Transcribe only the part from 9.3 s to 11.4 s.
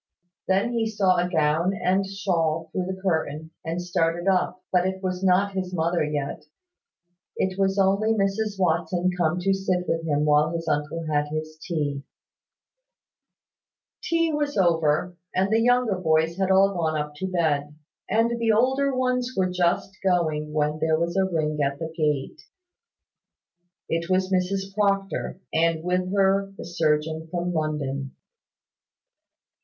to sit with him while his uncle had